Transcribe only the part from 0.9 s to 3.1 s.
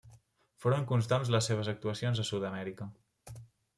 constants les seves actuacions a Sud-amèrica.